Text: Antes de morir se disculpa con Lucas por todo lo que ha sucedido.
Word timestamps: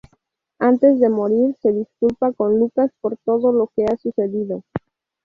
Antes 0.57 0.99
de 0.99 1.09
morir 1.09 1.55
se 1.61 1.71
disculpa 1.71 2.33
con 2.33 2.57
Lucas 2.57 2.89
por 3.01 3.17
todo 3.23 3.51
lo 3.53 3.67
que 3.75 3.85
ha 3.85 3.95
sucedido. 3.97 4.63